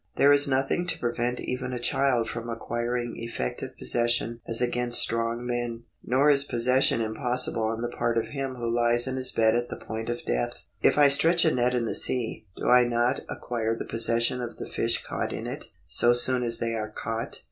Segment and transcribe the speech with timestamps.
[0.15, 5.45] There is nothing to prevent even a child from acquiring effective possession as against strong
[5.45, 9.53] men, nor is possession impossible on the part of him who lies in his bed
[9.55, 10.63] at the point of death.
[10.81, 14.57] If I stretch a net in the sea, do I not acquire the possession of
[14.57, 17.39] the fish caught in it, so soon as they are caught